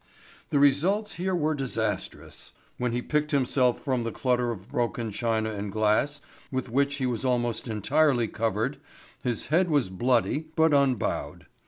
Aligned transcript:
The 0.49 0.57
results 0.57 1.13
here 1.21 1.35
were 1.35 1.53
disastrous. 1.53 2.53
When 2.79 2.91
he 2.91 3.03
picked 3.03 3.29
himself 3.29 3.79
from 3.79 4.03
the 4.03 4.11
clutter 4.11 4.49
of 4.49 4.67
broken 4.71 5.11
china 5.11 5.51
and 5.51 5.71
glass 5.71 6.21
with 6.51 6.69
which 6.69 6.95
he 6.95 7.05
was 7.05 7.23
almost 7.23 7.67
entirely 7.67 8.27
covered 8.27 8.79
his 9.21 9.49
head 9.49 9.69
was 9.69 9.91
bloody, 9.91 10.47
but 10.55 10.73
unbowed. 10.73 11.45